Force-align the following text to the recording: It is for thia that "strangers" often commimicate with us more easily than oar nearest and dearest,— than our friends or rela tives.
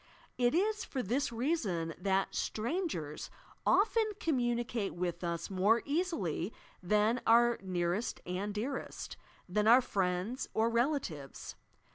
It 0.35 0.55
is 0.55 0.83
for 0.83 1.03
thia 1.03 1.95
that 1.99 2.33
"strangers" 2.33 3.29
often 3.67 4.13
commimicate 4.19 4.93
with 4.95 5.23
us 5.23 5.51
more 5.51 5.83
easily 5.85 6.51
than 6.81 7.21
oar 7.27 7.59
nearest 7.61 8.19
and 8.25 8.51
dearest,— 8.51 9.15
than 9.47 9.67
our 9.67 9.81
friends 9.81 10.49
or 10.55 10.71
rela 10.71 10.99
tives. 10.99 11.53